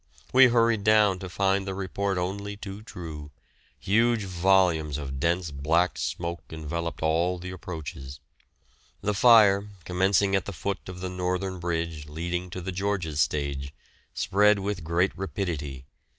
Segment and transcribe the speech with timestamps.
[0.33, 3.29] We hurried down to find the report only too true;
[3.77, 8.19] huge volumes of dense black smoke enveloped all the approaches.
[9.01, 13.75] The fire, commencing at the foot of the northern bridge leading to the George's stage,
[14.15, 15.85] spread with great rapidity.